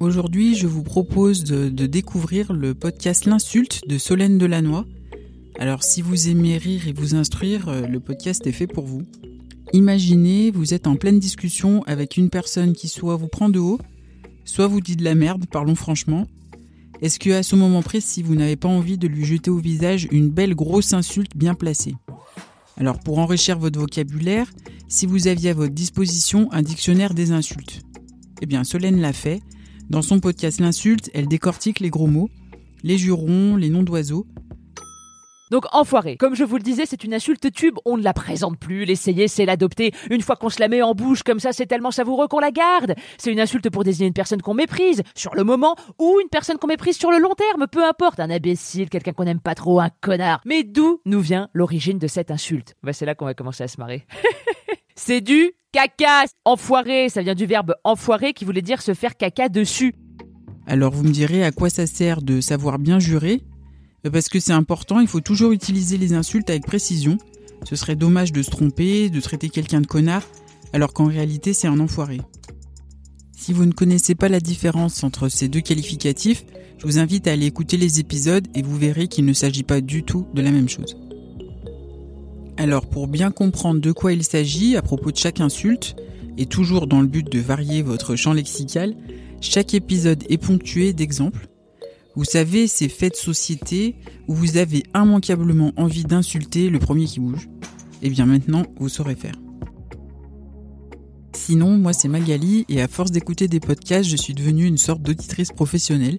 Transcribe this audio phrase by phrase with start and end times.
[0.00, 4.84] Aujourd'hui, je vous propose de, découvrir le podcast L'insulte de Solène Delannoy.
[5.58, 9.02] Alors, si vous aimez rire et vous instruire, euh, le podcast est fait pour vous.
[9.72, 13.80] Imaginez, vous êtes en pleine discussion avec une personne qui soit vous prend de haut,
[14.44, 16.28] soit vous dit de la merde, parlons franchement.
[17.02, 20.06] Est-ce que à ce moment précis, vous n'avez pas envie de lui jeter au visage
[20.12, 21.96] une belle grosse insulte bien placée?
[22.76, 24.48] Alors, pour enrichir votre vocabulaire,
[24.86, 27.82] si vous aviez à votre disposition un dictionnaire des insultes,
[28.40, 29.42] eh bien, Solène l'a fait.
[29.90, 32.28] Dans son podcast L'insulte, elle décortique les gros mots,
[32.82, 34.26] les jurons, les noms d'oiseaux.
[35.50, 38.58] Donc enfoiré, comme je vous le disais, c'est une insulte tube, on ne la présente
[38.58, 39.94] plus, l'essayer c'est l'adopter.
[40.10, 42.50] Une fois qu'on se la met en bouche comme ça, c'est tellement savoureux qu'on la
[42.50, 42.96] garde.
[43.16, 46.58] C'est une insulte pour désigner une personne qu'on méprise, sur le moment, ou une personne
[46.58, 49.80] qu'on méprise sur le long terme, peu importe, un imbécile, quelqu'un qu'on n'aime pas trop,
[49.80, 50.42] un connard.
[50.44, 52.74] Mais d'où nous vient l'origine de cette insulte?
[52.82, 54.04] Bah c'est là qu'on va commencer à se marrer.
[54.96, 59.48] c'est du caca Enfoiré, ça vient du verbe enfoirer qui voulait dire se faire caca
[59.48, 59.94] dessus.
[60.66, 63.42] Alors vous me direz à quoi ça sert de savoir bien jurer?
[64.06, 67.18] Euh, Parce que c'est important, il faut toujours utiliser les insultes avec précision.
[67.64, 70.22] Ce serait dommage de se tromper, de traiter quelqu'un de connard,
[70.72, 72.20] alors qu'en réalité c'est un enfoiré.
[73.36, 76.44] Si vous ne connaissez pas la différence entre ces deux qualificatifs,
[76.78, 79.80] je vous invite à aller écouter les épisodes et vous verrez qu'il ne s'agit pas
[79.80, 80.96] du tout de la même chose.
[82.58, 85.94] Alors pour bien comprendre de quoi il s'agit à propos de chaque insulte,
[86.36, 88.96] et toujours dans le but de varier votre champ lexical,
[89.40, 91.48] chaque épisode est ponctué d'exemples.
[92.16, 93.94] Vous savez, ces faits de société
[94.26, 97.48] où vous avez immanquablement envie d'insulter le premier qui bouge.
[98.02, 99.36] Eh bien maintenant, vous saurez faire.
[101.32, 105.00] Sinon, moi c'est Magali et à force d'écouter des podcasts, je suis devenue une sorte
[105.00, 106.18] d'auditrice professionnelle.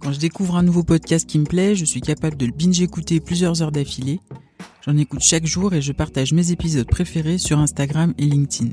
[0.00, 3.20] Quand je découvre un nouveau podcast qui me plaît, je suis capable de le binge-écouter
[3.20, 4.20] plusieurs heures d'affilée.
[4.84, 8.72] J'en écoute chaque jour et je partage mes épisodes préférés sur Instagram et LinkedIn.